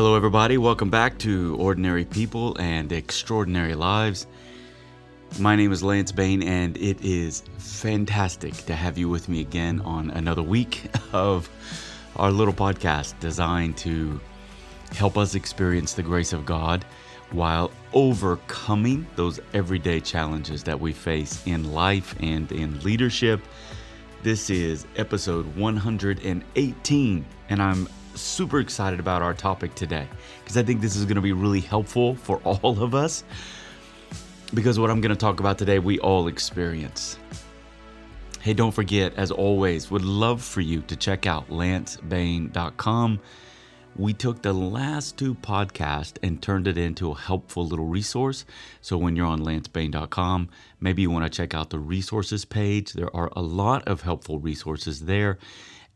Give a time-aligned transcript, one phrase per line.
[0.00, 0.56] Hello, everybody.
[0.56, 4.26] Welcome back to Ordinary People and Extraordinary Lives.
[5.38, 9.82] My name is Lance Bain, and it is fantastic to have you with me again
[9.82, 11.50] on another week of
[12.16, 14.18] our little podcast designed to
[14.92, 16.82] help us experience the grace of God
[17.32, 23.42] while overcoming those everyday challenges that we face in life and in leadership.
[24.22, 30.06] This is episode 118, and I'm super excited about our topic today
[30.40, 33.24] because I think this is going to be really helpful for all of us.
[34.52, 37.18] Because what I'm going to talk about today, we all experience.
[38.40, 43.20] Hey, don't forget, as always, would love for you to check out lancebain.com.
[43.96, 48.46] We took the last two podcasts and turned it into a helpful little resource.
[48.80, 50.48] So when you're on lancebain.com,
[50.80, 52.94] maybe you want to check out the resources page.
[52.94, 55.38] There are a lot of helpful resources there.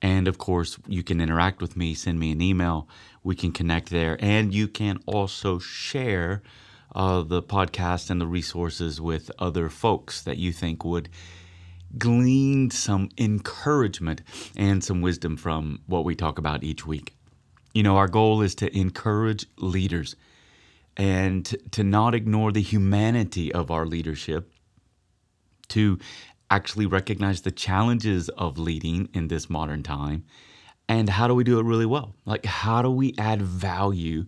[0.05, 2.87] And of course, you can interact with me, send me an email.
[3.23, 4.19] We can connect there.
[4.21, 6.43] And you can also share
[6.95, 11.09] uh, the podcast and the resources with other folks that you think would
[11.97, 14.21] glean some encouragement
[14.55, 17.15] and some wisdom from what we talk about each week.
[17.73, 20.17] You know, our goal is to encourage leaders
[20.99, 24.53] and to not ignore the humanity of our leadership,
[25.69, 25.99] to
[26.55, 30.25] actually recognize the challenges of leading in this modern time
[30.89, 32.15] and how do we do it really well?
[32.25, 34.27] Like, how do we add value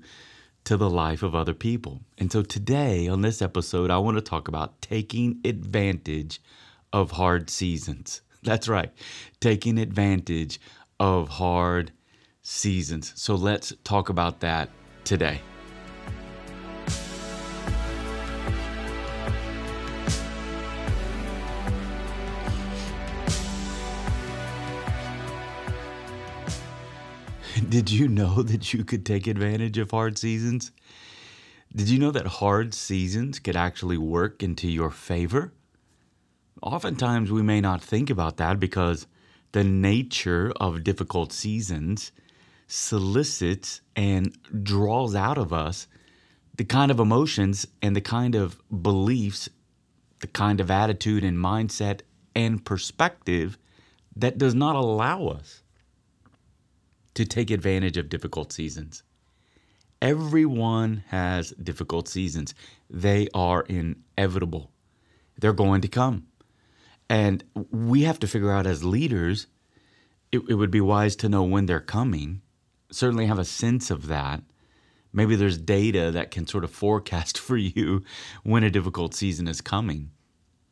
[0.65, 2.01] to the life of other people?
[2.19, 6.41] And so, today on this episode, I want to talk about taking advantage
[6.93, 8.23] of hard seasons.
[8.43, 8.91] That's right,
[9.41, 10.61] taking advantage
[10.99, 11.93] of hard
[12.43, 13.13] seasons.
[13.17, 14.71] So, let's talk about that
[15.05, 15.41] today.
[27.71, 30.73] Did you know that you could take advantage of hard seasons?
[31.75, 35.55] Did you know that hard seasons could actually work into your favor?
[36.61, 39.07] Oftentimes, we may not think about that because
[39.53, 42.13] the nature of difficult seasons
[42.67, 45.87] solicits and draws out of us
[46.57, 49.49] the kind of emotions and the kind of beliefs,
[50.21, 52.01] the kind of attitude and mindset
[52.35, 53.57] and perspective
[54.15, 55.63] that does not allow us
[57.17, 59.03] to take advantage of difficult seasons.
[60.03, 62.55] Everyone has difficult seasons.
[62.91, 64.71] They are inevitable.
[65.39, 66.27] They're going to come.
[67.09, 69.47] And we have to figure out as leaders,
[70.31, 72.43] it, it, would be wise to know when they're coming,
[72.91, 74.43] certainly have a sense of that.
[75.13, 78.05] Maybe there's data that can sort of forecast for you
[78.43, 80.11] when a difficult season is coming,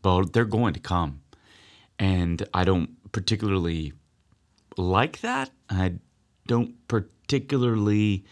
[0.03, 1.23] but they're going to come.
[1.99, 3.95] And I don't particularly
[4.77, 5.51] like that.
[5.71, 5.95] I
[6.47, 8.25] don't particularly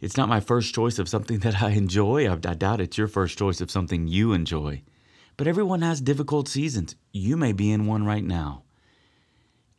[0.00, 2.30] it's not my first choice of something that I enjoy.
[2.30, 4.82] I, doubt it's your first choice of something you enjoy.
[5.36, 6.96] But everyone has difficult seasons.
[7.12, 8.64] You may be in one right now.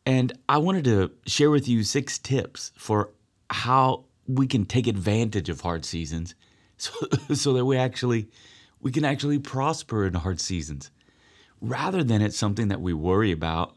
[0.06, 3.12] And I wanted to share with you six tips for
[3.50, 6.36] how we can take advantage of hard seasons
[6.78, 6.91] so,
[7.34, 8.30] so that we actually
[8.81, 10.90] we can actually prosper in hard seasons
[11.59, 13.76] rather than it's something that we worry about,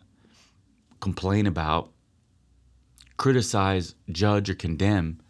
[1.01, 1.91] complain about,
[3.17, 5.21] criticize, judge, or condemn,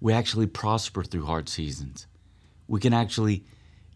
[0.00, 2.06] we actually prosper through hard seasons.
[2.66, 3.44] We can actually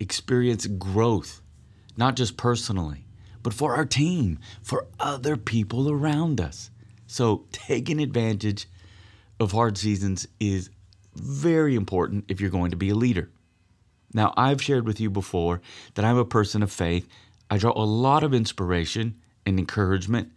[0.01, 1.43] experience growth,
[1.97, 3.07] not just personally,
[3.43, 6.71] but for our team, for other people around us.
[7.07, 8.67] So, taking advantage
[9.39, 10.71] of hard seasons is
[11.15, 13.31] very important if you're going to be a leader.
[14.15, 15.61] Now, I've shared with you before
[15.95, 17.09] that I'm a person of faith.
[17.51, 20.33] I draw a lot of inspiration and encouragement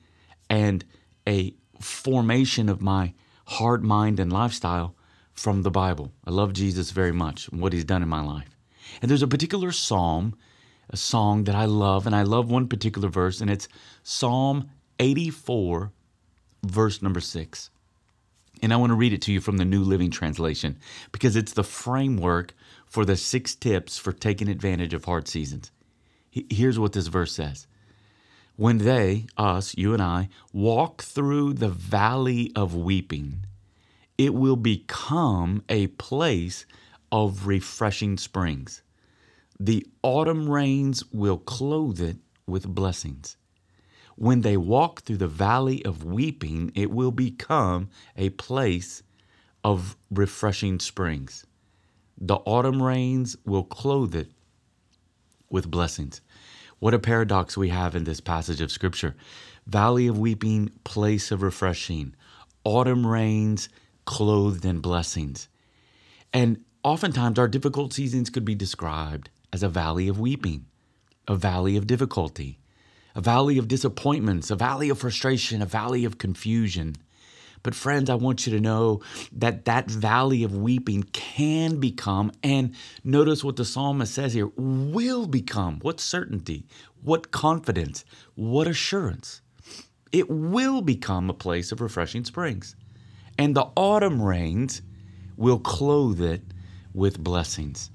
[0.49, 0.83] and
[1.27, 3.13] a formation of my
[3.45, 4.95] heart, mind, and lifestyle
[5.33, 6.11] from the Bible.
[6.25, 8.55] I love Jesus very much and what he's done in my life.
[9.01, 10.35] And there's a particular psalm,
[10.89, 13.67] a song that I love, and I love one particular verse, and it's
[14.03, 14.69] Psalm
[14.99, 15.91] 84,
[16.63, 17.69] verse number 6.
[18.61, 20.77] And I want to read it to you from the New Living Translation
[21.11, 22.53] because it's the framework
[22.85, 25.71] for the six tips for taking advantage of hard seasons.
[26.31, 27.67] Here's what this verse says
[28.55, 33.45] when they, us, you and I, walk through the valley of weeping,
[34.17, 36.65] it will become a place
[37.11, 38.81] of refreshing springs.
[39.59, 42.17] The autumn rains will clothe it
[42.47, 43.37] with blessings.
[44.15, 49.03] When they walk through the valley of weeping, it will become a place
[49.63, 51.45] of refreshing springs.
[52.17, 54.31] The autumn rains will clothe it
[55.49, 56.21] with blessings.
[56.79, 59.15] What a paradox we have in this passage of Scripture.
[59.65, 62.15] Valley of weeping, place of refreshing.
[62.63, 63.69] Autumn rains,
[64.05, 65.47] clothed in blessings.
[66.33, 70.65] And oftentimes, our difficult seasons could be described as a valley of weeping,
[71.27, 72.59] a valley of difficulty,
[73.15, 76.97] a valley of disappointments, a valley of frustration, a valley of confusion.
[77.65, 79.01] But, friends, I want you to know
[79.31, 85.25] that that valley of weeping can become, and notice what the psalmist says here, will
[85.25, 85.79] become.
[85.79, 86.67] What certainty,
[87.01, 89.41] what confidence, what assurance.
[90.11, 92.75] It will become a place of refreshing springs.
[93.35, 94.83] And the autumn rains
[95.35, 96.43] will clothe it
[96.93, 97.89] with blessings.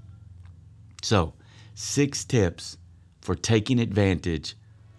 [1.01, 1.35] So,
[1.77, 2.77] six tips
[3.21, 4.57] for taking advantage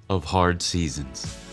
[0.10, 1.51] of hard seasons.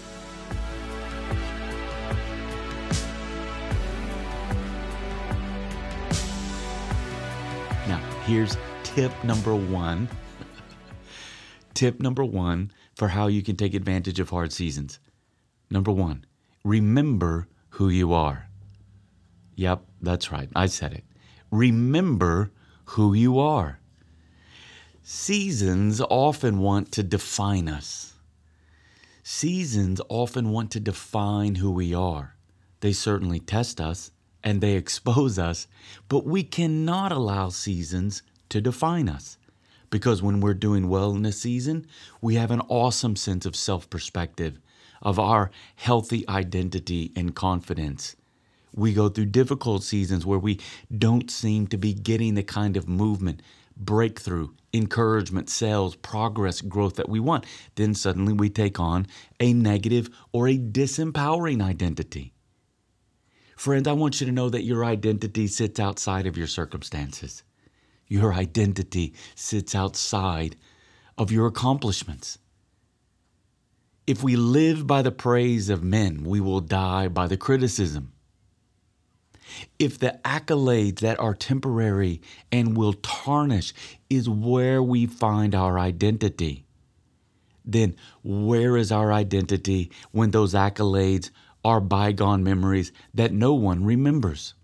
[8.28, 10.06] Here's tip number one.
[11.72, 14.98] tip number one for how you can take advantage of hard seasons.
[15.70, 16.26] Number one,
[16.62, 18.50] remember who you are.
[19.56, 20.50] Yep, that's right.
[20.54, 21.04] I said it.
[21.50, 22.50] Remember
[22.84, 23.80] who you are.
[25.02, 28.12] Seasons often want to define us.
[29.22, 32.36] Seasons often want to define who we are.
[32.80, 34.10] They certainly test us
[34.42, 35.66] and they expose us,
[36.08, 39.36] but we cannot allow seasons to define us.
[39.90, 41.86] Because when we're doing well in a season,
[42.20, 44.60] we have an awesome sense of self perspective,
[45.00, 48.14] of our healthy identity and confidence.
[48.74, 50.60] We go through difficult seasons where we
[50.96, 53.42] don't seem to be getting the kind of movement,
[53.76, 57.46] breakthrough, encouragement, sales, progress, growth that we want.
[57.76, 59.06] Then suddenly we take on
[59.40, 62.34] a negative or a disempowering identity.
[63.58, 67.42] Friends, I want you to know that your identity sits outside of your circumstances.
[68.06, 70.54] Your identity sits outside
[71.18, 72.38] of your accomplishments.
[74.06, 78.12] If we live by the praise of men, we will die by the criticism.
[79.76, 82.22] If the accolades that are temporary
[82.52, 83.74] and will tarnish
[84.08, 86.64] is where we find our identity,
[87.64, 91.30] then where is our identity when those accolades
[91.64, 94.54] are bygone memories that no one remembers?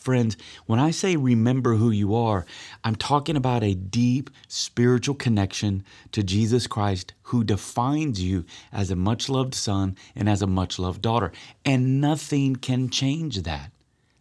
[0.00, 2.46] Friends, when I say remember who you are,
[2.82, 8.96] I'm talking about a deep spiritual connection to Jesus Christ who defines you as a
[8.96, 11.32] much loved son and as a much loved daughter.
[11.66, 13.72] And nothing can change that.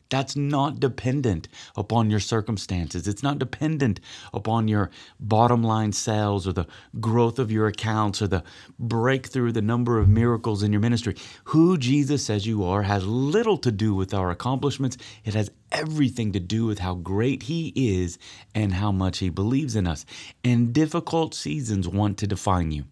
[0.09, 3.07] That's not dependent upon your circumstances.
[3.07, 3.99] It's not dependent
[4.33, 4.89] upon your
[5.19, 6.67] bottom line sales or the
[6.99, 8.43] growth of your accounts or the
[8.79, 11.15] breakthrough, the number of miracles in your ministry.
[11.45, 14.97] Who Jesus says you are has little to do with our accomplishments.
[15.23, 18.17] It has everything to do with how great He is
[18.55, 20.05] and how much He believes in us.
[20.43, 22.85] And difficult seasons want to define you.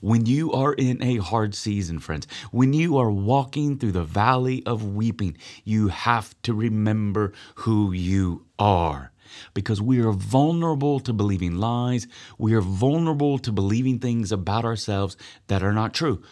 [0.00, 4.64] When you are in a hard season, friends, when you are walking through the valley
[4.66, 9.12] of weeping, you have to remember who you are.
[9.52, 12.06] Because we are vulnerable to believing lies.
[12.38, 15.16] We are vulnerable to believing things about ourselves
[15.48, 16.22] that are not true.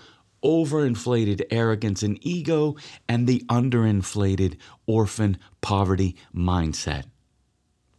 [0.43, 2.77] Overinflated arrogance and ego,
[3.09, 4.57] and the underinflated
[4.87, 7.05] orphan poverty mindset.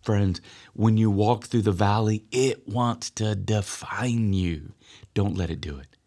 [0.07, 0.39] Friends,
[0.74, 4.72] when you walk through the valley, it wants to define you.
[5.13, 5.98] Don't let it do it.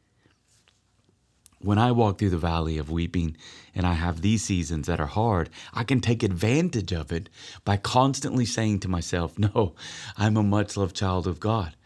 [1.58, 3.36] When I walk through the valley of weeping
[3.74, 7.28] and I have these seasons that are hard, I can take advantage of it
[7.66, 9.74] by constantly saying to myself, No,
[10.16, 11.76] I'm a much loved child of God.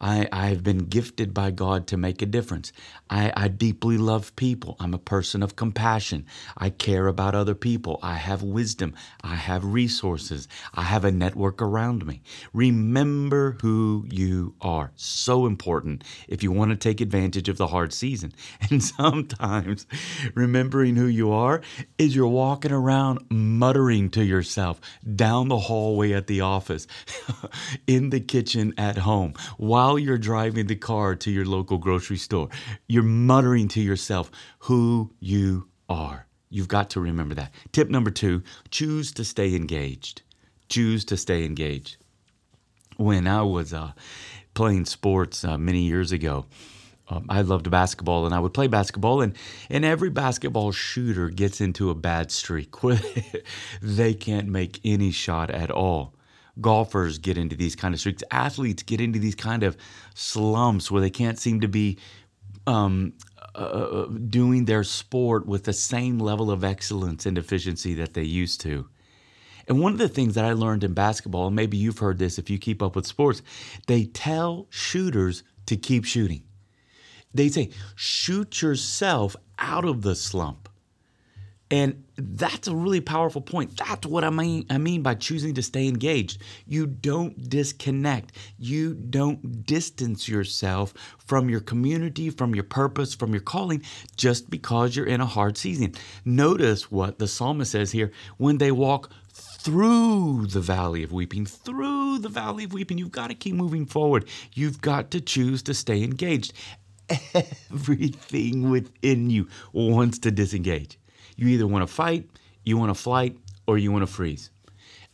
[0.00, 2.72] I, I've been gifted by God to make a difference.
[3.10, 4.76] I, I deeply love people.
[4.80, 6.26] I'm a person of compassion.
[6.56, 7.98] I care about other people.
[8.02, 8.94] I have wisdom.
[9.22, 10.48] I have resources.
[10.74, 12.22] I have a network around me.
[12.52, 14.92] Remember who you are.
[14.96, 18.32] So important if you want to take advantage of the hard season.
[18.70, 19.86] And sometimes
[20.34, 21.60] remembering who you are
[21.98, 24.80] is you're walking around muttering to yourself
[25.14, 26.86] down the hallway at the office,
[27.86, 32.48] in the kitchen at home, while you're driving the car to your local grocery store.
[32.88, 36.26] You're muttering to yourself who you are.
[36.48, 37.52] You've got to remember that.
[37.72, 40.22] Tip number two choose to stay engaged.
[40.68, 41.98] Choose to stay engaged.
[42.96, 43.92] When I was uh,
[44.54, 46.46] playing sports uh, many years ago,
[47.08, 49.36] um, I loved basketball and I would play basketball, and,
[49.68, 53.00] and every basketball shooter gets into a bad streak where
[53.82, 56.14] they can't make any shot at all.
[56.60, 58.22] Golfers get into these kind of streaks.
[58.30, 59.76] Athletes get into these kind of
[60.14, 61.98] slumps where they can't seem to be
[62.66, 63.12] um,
[63.54, 68.22] uh, uh, doing their sport with the same level of excellence and efficiency that they
[68.22, 68.88] used to.
[69.66, 72.38] And one of the things that I learned in basketball, and maybe you've heard this
[72.38, 73.42] if you keep up with sports,
[73.86, 76.42] they tell shooters to keep shooting.
[77.32, 80.68] They say, shoot yourself out of the slump.
[81.74, 83.76] And that's a really powerful point.
[83.76, 86.40] That's what I mean I mean by choosing to stay engaged.
[86.68, 88.30] You don't disconnect.
[88.60, 93.82] You don't distance yourself from your community, from your purpose, from your calling
[94.16, 95.94] just because you're in a hard season.
[96.24, 102.20] Notice what the psalmist says here, when they walk through the valley of weeping, through
[102.20, 102.98] the valley of weeping.
[102.98, 104.28] You've got to keep moving forward.
[104.52, 106.52] You've got to choose to stay engaged.
[107.72, 111.00] Everything within you wants to disengage.
[111.36, 112.28] You either want to fight,
[112.64, 113.36] you want to flight,
[113.66, 114.50] or you want to freeze.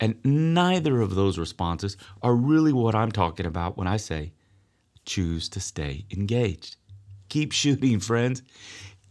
[0.00, 4.32] And neither of those responses are really what I'm talking about when I say
[5.04, 6.76] choose to stay engaged.
[7.28, 8.42] Keep shooting, friends.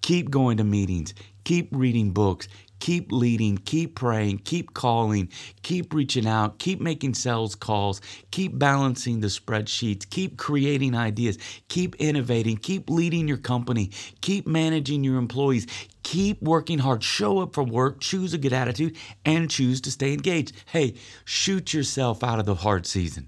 [0.01, 1.13] Keep going to meetings.
[1.43, 2.47] Keep reading books.
[2.79, 5.29] Keep leading, keep praying, keep calling,
[5.61, 11.95] keep reaching out, keep making sales calls, keep balancing the spreadsheets, keep creating ideas, keep
[11.95, 15.67] innovating, keep leading your company, keep managing your employees,
[16.03, 18.95] keep working hard, show up for work, choose a good attitude,
[19.25, 20.53] and choose to stay engaged.
[20.67, 20.95] Hey,
[21.25, 23.27] shoot yourself out of the hard season.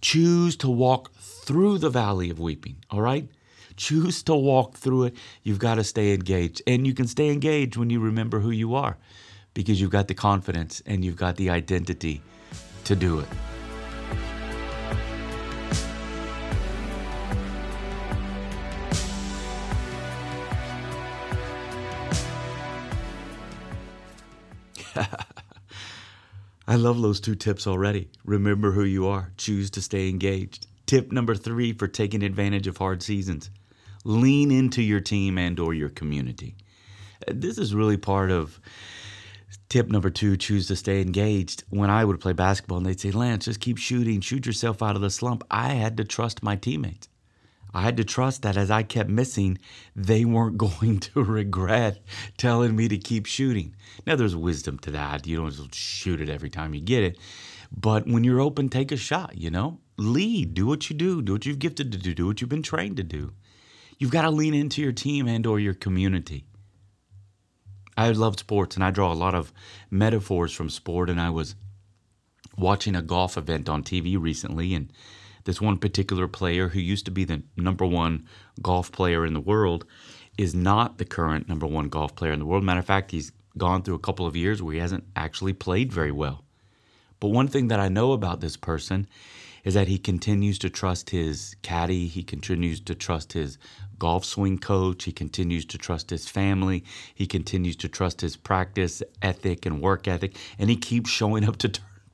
[0.00, 3.28] Choose to walk through the valley of weeping, all right?
[3.80, 6.60] Choose to walk through it, you've got to stay engaged.
[6.66, 8.98] And you can stay engaged when you remember who you are
[9.54, 12.20] because you've got the confidence and you've got the identity
[12.84, 13.28] to do it.
[26.68, 28.10] I love those two tips already.
[28.26, 30.66] Remember who you are, choose to stay engaged.
[30.84, 33.48] Tip number three for taking advantage of hard seasons
[34.04, 36.56] lean into your team and or your community.
[37.28, 38.60] This is really part of
[39.68, 41.64] tip number two choose to stay engaged.
[41.70, 44.96] When i would play basketball and they'd say lance just keep shooting shoot yourself out
[44.96, 47.08] of the slump i had to trust my teammates.
[47.72, 49.58] I had to trust that as i kept missing
[49.94, 52.00] they weren't going to regret
[52.36, 53.76] telling me to keep shooting.
[54.06, 55.26] Now there's wisdom to that.
[55.26, 57.18] You don't just shoot it every time you get it.
[57.70, 59.78] But when you're open take a shot you know?
[59.98, 60.54] Lead.
[60.54, 61.20] Do what you do.
[61.20, 62.14] Do what you've gifted to do.
[62.14, 63.32] Do what you've been trained to do
[64.00, 66.46] You've got to lean into your team and or your community.
[67.98, 69.52] I love sports and I draw a lot of
[69.90, 71.54] metaphors from sport and I was
[72.56, 74.90] watching a golf event on TV recently and
[75.44, 78.26] this one particular player who used to be the number one
[78.62, 79.84] golf player in the world
[80.38, 82.64] is not the current number one golf player in the world.
[82.64, 85.92] Matter of fact, he's gone through a couple of years where he hasn't actually played
[85.92, 86.42] very well.
[87.20, 89.06] But one thing that I know about this person
[89.64, 93.58] is that he continues to trust his caddy, he continues to trust his
[93.98, 99.02] golf swing coach, he continues to trust his family, he continues to trust his practice
[99.22, 101.70] ethic and work ethic, and he keeps showing up to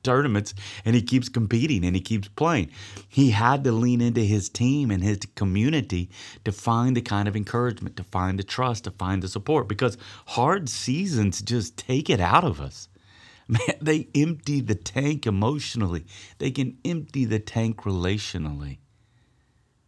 [0.07, 0.53] tournaments
[0.85, 2.71] and he keeps competing and he keeps playing.
[3.09, 6.09] He had to lean into his team and his community
[6.45, 9.97] to find the kind of encouragement, to find the trust, to find the support because
[10.27, 12.87] hard seasons just take it out of us.
[13.47, 16.05] Man, they empty the tank emotionally.
[16.37, 18.79] They can empty the tank relationally.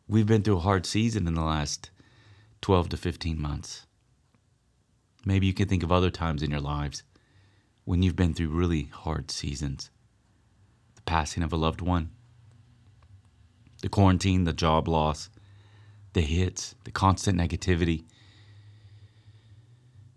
[0.07, 1.91] We've been through a hard season in the last
[2.61, 3.85] 12 to 15 months.
[5.25, 7.03] Maybe you can think of other times in your lives
[7.85, 9.91] when you've been through really hard seasons.
[10.95, 12.11] The passing of a loved one,
[13.81, 15.29] the quarantine, the job loss,
[16.13, 18.05] the hits, the constant negativity.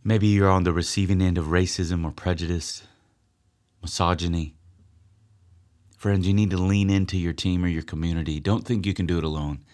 [0.04, 2.82] Maybe you're on the receiving end of racism or prejudice
[3.82, 4.54] misogyny.
[5.98, 8.40] Friends, you need to lean into your team or your community.
[8.40, 9.64] Don't think you can do it alone.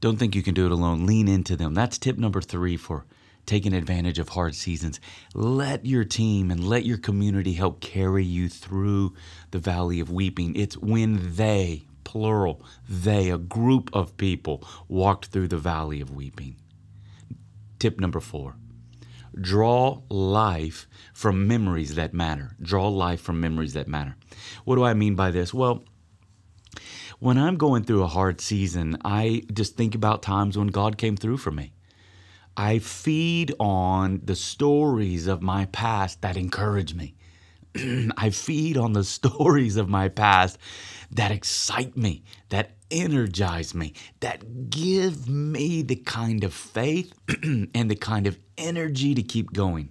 [0.00, 1.06] Don't think you can do it alone.
[1.06, 1.74] Lean into them.
[1.74, 3.04] That's tip number three for
[3.46, 5.00] taking advantage of hard seasons.
[5.34, 9.14] Let your team and let your community help carry you through
[9.50, 10.54] the valley of weeping.
[10.56, 16.56] It's when they, plural, they, a group of people, walked through the valley of weeping.
[17.78, 18.56] Tip number four
[19.40, 22.56] draw life from memories that matter.
[22.60, 24.16] Draw life from memories that matter.
[24.64, 25.54] What do I mean by this?
[25.54, 25.84] Well,
[27.18, 31.16] when I'm going through a hard season, I just think about times when God came
[31.16, 31.72] through for me.
[32.56, 37.14] I feed on the stories of my past that encourage me.
[38.16, 40.58] I feed on the stories of my past
[41.10, 47.12] that excite me, that energize me, that give me the kind of faith
[47.42, 49.90] and the kind of energy to keep going.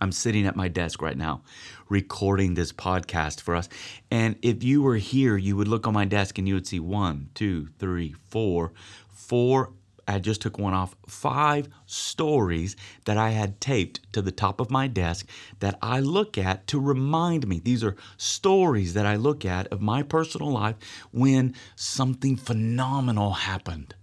[0.00, 1.42] I'm sitting at my desk right now
[1.88, 3.68] recording this podcast for us.
[4.10, 6.80] And if you were here, you would look on my desk and you would see
[6.80, 8.72] one, two, three, four,
[9.08, 9.72] four
[10.08, 14.70] I just took one off five stories that I had taped to the top of
[14.70, 15.26] my desk
[15.60, 17.60] that I look at to remind me.
[17.60, 20.76] These are stories that I look at of my personal life
[21.12, 23.94] when something phenomenal happened.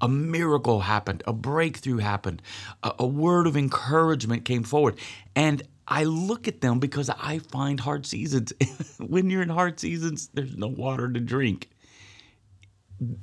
[0.00, 2.42] a miracle happened, a breakthrough happened,
[2.82, 4.96] a, a word of encouragement came forward.
[5.36, 8.52] And I look at them because I find hard seasons.
[8.98, 11.70] when you're in hard seasons, there's no water to drink.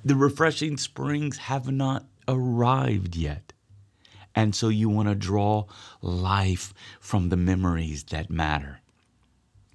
[0.05, 3.53] The refreshing springs have not arrived yet.
[4.35, 5.65] And so you want to draw
[6.01, 8.81] life from the memories that matter.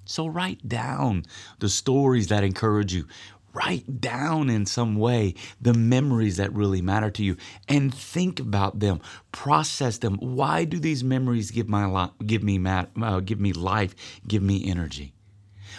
[0.05, 1.25] So write down
[1.59, 3.07] the stories that encourage you.
[3.55, 7.37] Write down in some way the memories that really matter to you
[7.69, 10.17] and think about them, process them.
[10.17, 13.95] Why do these memories give my life, give me uh, give me life,
[14.27, 15.13] give me energy?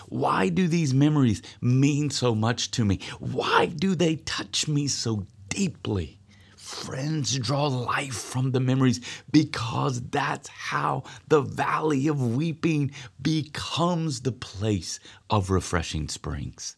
[0.07, 2.99] Why do these memories mean so much to me?
[3.19, 6.19] Why do they touch me so deeply?
[6.63, 12.91] Friends draw life from the memories because that's how the valley of weeping
[13.21, 16.77] becomes the place of refreshing springs.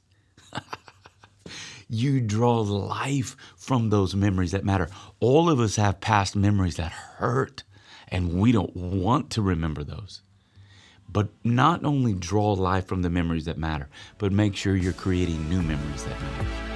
[1.88, 4.90] you draw life from those memories that matter.
[5.20, 7.64] All of us have past memories that hurt,
[8.08, 10.24] and we don't want to remember those.
[11.08, 15.48] But not only draw life from the memories that matter, but make sure you're creating
[15.48, 16.75] new memories that matter.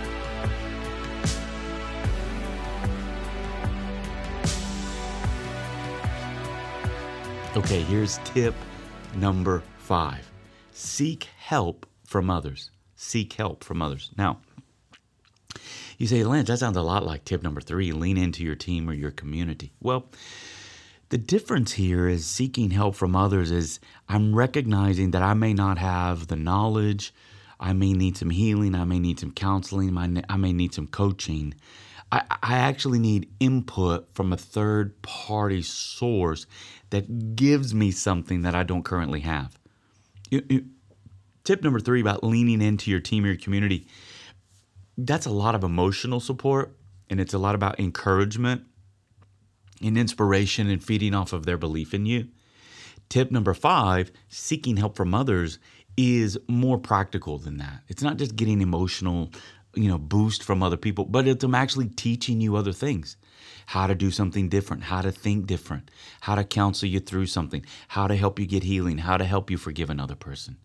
[7.55, 8.53] Okay, here's tip
[9.15, 10.29] number five
[10.71, 12.69] seek help from others.
[12.95, 14.11] Seek help from others.
[14.15, 14.37] Now,
[15.97, 18.87] you say, Lance, that sounds a lot like tip number three lean into your team
[18.87, 19.71] or your community.
[19.81, 20.05] Well,
[21.09, 25.79] the difference here is seeking help from others is I'm recognizing that I may not
[25.79, 27.11] have the knowledge,
[27.59, 31.55] I may need some healing, I may need some counseling, I may need some coaching.
[32.11, 36.45] I, I actually need input from a third party source
[36.89, 39.57] that gives me something that I don't currently have.
[40.31, 40.65] You, you,
[41.43, 43.87] tip number three about leaning into your team or your community
[45.05, 46.75] that's a lot of emotional support
[47.09, 48.63] and it's a lot about encouragement
[49.81, 52.27] and inspiration and feeding off of their belief in you.
[53.07, 55.57] Tip number five seeking help from others
[55.97, 57.81] is more practical than that.
[57.87, 59.31] It's not just getting emotional
[59.75, 63.17] you know boost from other people but it's i'm actually teaching you other things.
[63.67, 67.63] How to do something different how to think different how to counsel you through something
[67.89, 70.57] how to help you get healing how to help you forgive another person.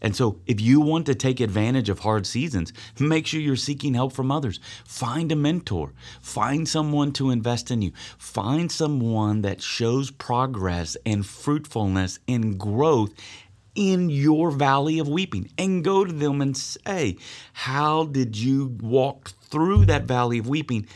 [0.00, 3.94] And so, if you want to take advantage of hard seasons, make sure you're seeking
[3.94, 4.60] help from others.
[4.84, 11.26] Find a mentor, find someone to invest in you, find someone that shows progress and
[11.26, 13.12] fruitfulness and growth
[13.78, 17.16] in your valley of weeping and go to them and say,
[17.52, 20.88] How did you walk through that valley of weeping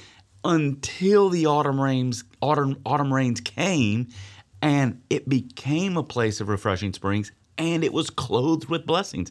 [0.42, 4.08] until the autumn rains, autumn, autumn rains came
[4.60, 9.30] and it became a place of refreshing springs and it was clothed with blessings?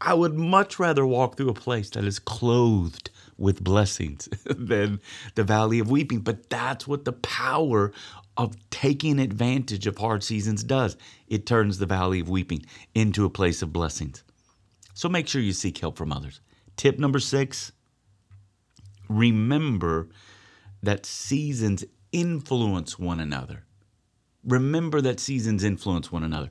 [0.00, 5.00] I would much rather walk through a place that is clothed with blessings than
[5.34, 6.20] the valley of weeping.
[6.20, 7.92] But that's what the power
[8.36, 10.96] of taking advantage of hard seasons does.
[11.28, 14.22] It turns the valley of weeping into a place of blessings.
[14.94, 16.40] So make sure you seek help from others.
[16.76, 17.72] Tip number six
[19.08, 20.08] remember
[20.82, 23.64] that seasons influence one another.
[24.44, 26.50] Remember that seasons influence one another.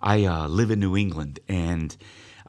[0.00, 1.96] I uh, live in New England and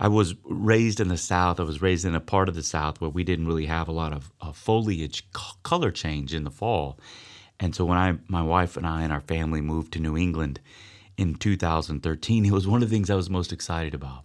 [0.01, 1.59] I was raised in the South.
[1.59, 3.91] I was raised in a part of the South where we didn't really have a
[3.91, 5.29] lot of uh, foliage
[5.61, 6.99] color change in the fall.
[7.59, 10.59] And so when I, my wife and I and our family moved to New England
[11.17, 14.23] in 2013, it was one of the things I was most excited about.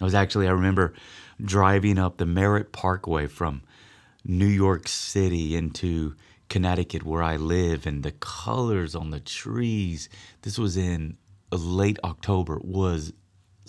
[0.00, 0.94] I was actually, I remember
[1.40, 3.62] driving up the Merritt Parkway from
[4.24, 6.16] New York City into
[6.48, 10.08] Connecticut, where I live, and the colors on the trees.
[10.42, 11.18] This was in
[11.52, 13.12] late October, was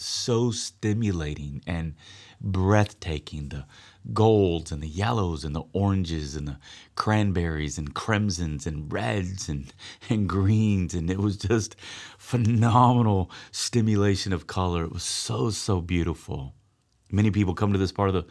[0.03, 1.95] so stimulating and
[2.41, 3.49] breathtaking.
[3.49, 3.65] The
[4.13, 6.57] golds and the yellows and the oranges and the
[6.95, 9.71] cranberries and crimsons and reds and,
[10.09, 10.93] and greens.
[10.93, 11.75] And it was just
[12.17, 14.83] phenomenal stimulation of color.
[14.83, 16.55] It was so, so beautiful.
[17.11, 18.25] Many people come to this part of the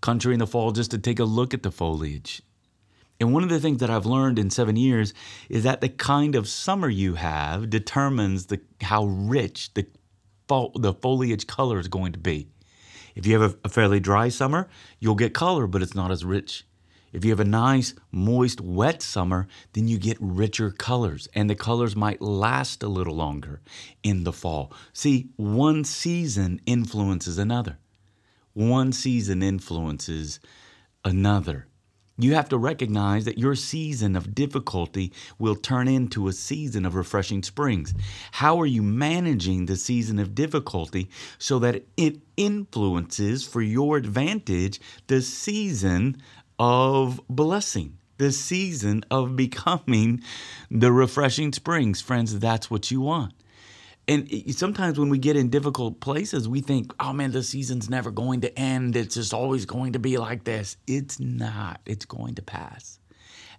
[0.00, 2.42] country in the fall just to take a look at the foliage.
[3.20, 5.14] And one of the things that I've learned in seven years
[5.48, 9.86] is that the kind of summer you have determines the, how rich the,
[10.48, 12.48] the foliage color is going to be.
[13.14, 16.24] If you have a, a fairly dry summer, you'll get color, but it's not as
[16.24, 16.64] rich.
[17.12, 21.54] If you have a nice, moist, wet summer, then you get richer colors, and the
[21.54, 23.60] colors might last a little longer
[24.02, 24.72] in the fall.
[24.92, 27.78] See, one season influences another.
[28.52, 30.40] One season influences
[31.04, 31.68] another.
[32.16, 36.94] You have to recognize that your season of difficulty will turn into a season of
[36.94, 37.92] refreshing springs.
[38.30, 44.80] How are you managing the season of difficulty so that it influences for your advantage
[45.08, 46.22] the season
[46.58, 47.98] of blessing?
[48.16, 50.22] the season of becoming
[50.70, 52.00] the refreshing springs.
[52.00, 53.32] Friends, that's what you want.
[54.06, 58.10] And sometimes when we get in difficult places, we think, oh man, the season's never
[58.10, 58.96] going to end.
[58.96, 60.76] It's just always going to be like this.
[60.86, 62.98] It's not, it's going to pass.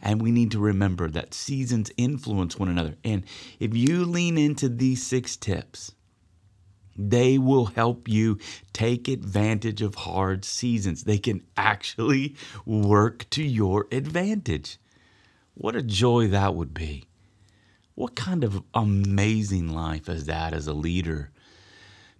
[0.01, 2.95] And we need to remember that seasons influence one another.
[3.03, 3.23] And
[3.59, 5.93] if you lean into these six tips,
[6.95, 8.37] they will help you
[8.71, 11.05] take advantage of hard seasons.
[11.05, 14.77] They can actually work to your advantage.
[15.55, 17.05] What a joy that would be.
[17.95, 21.31] What kind of amazing life is that as a leader?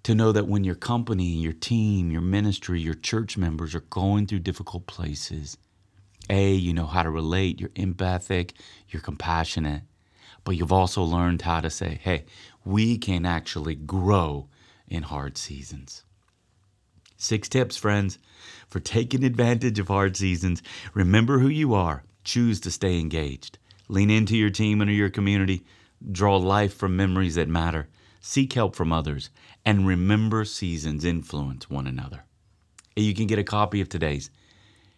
[0.04, 4.26] To know that when your company, your team, your ministry, your church members are going
[4.26, 5.58] through difficult places,
[6.30, 8.54] A, you know how to relate, you're empathic,
[8.88, 9.82] you're compassionate,
[10.46, 12.24] but you've also learned how to say, hey,
[12.64, 14.48] we can actually grow
[14.88, 16.06] in hard seasons.
[17.18, 18.18] Six tips, friends,
[18.70, 20.64] for taking advantage of hard seasons.
[20.94, 22.04] Remember who you are.
[22.24, 23.58] Choose to stay engaged.
[23.88, 25.66] Lean into your team and your community.
[26.12, 27.88] Draw life from memories that matter.
[28.20, 29.30] Seek help from others.
[29.66, 32.26] And remember seasons influence one another.
[32.96, 34.30] You can get a copy of today's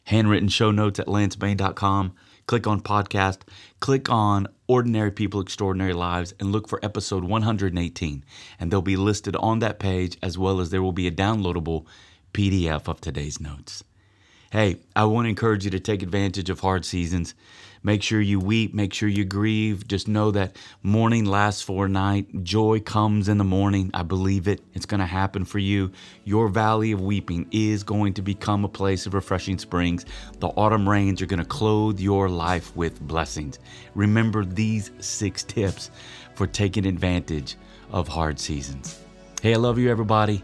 [0.05, 2.13] handwritten show notes at lancebain.com
[2.47, 3.39] click on podcast,
[3.81, 8.25] click on Ordinary People, Extraordinary Lives, and look for episode 118.
[8.59, 11.85] And they'll be listed on that page, as well as there will be a downloadable
[12.33, 13.83] PDF of today's notes.
[14.51, 17.35] Hey, I want to encourage you to take advantage of hard seasons.
[17.83, 19.87] Make sure you weep, make sure you grieve.
[19.87, 22.43] Just know that mourning lasts for a night.
[22.43, 23.91] Joy comes in the morning.
[23.93, 24.61] I believe it.
[24.73, 25.91] It's going to happen for you.
[26.23, 30.05] Your valley of weeping is going to become a place of refreshing springs.
[30.39, 33.59] The autumn rains are going to clothe your life with blessings.
[33.95, 35.91] Remember these six tips
[36.35, 37.55] for taking advantage
[37.91, 39.01] of hard seasons.
[39.41, 40.43] Hey, I love you, everybody.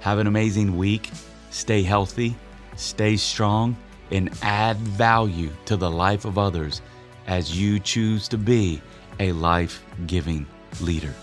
[0.00, 1.10] Have an amazing week.
[1.50, 2.34] Stay healthy,
[2.76, 3.76] stay strong
[4.10, 6.82] and add value to the life of others
[7.26, 8.80] as you choose to be
[9.20, 10.46] a life giving
[10.80, 11.14] leader.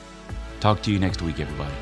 [0.60, 1.74] Talk to you next week, everybody.